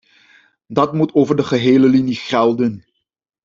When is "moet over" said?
0.93-1.35